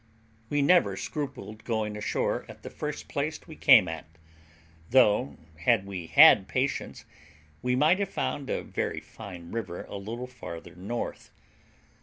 [0.49, 4.05] We never scrupled going ashore at the first place we came at,
[4.89, 7.05] though, had we had patience,
[7.61, 11.29] we might have found a very fine river a little farther north.